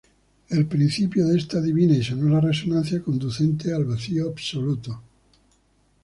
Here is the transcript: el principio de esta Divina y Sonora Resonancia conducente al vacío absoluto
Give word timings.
el 0.49 0.65
principio 0.65 1.27
de 1.27 1.37
esta 1.37 1.61
Divina 1.61 1.93
y 1.95 2.03
Sonora 2.03 2.41
Resonancia 2.41 3.03
conducente 3.03 3.71
al 3.71 3.85
vacío 3.85 4.27
absoluto 4.29 4.99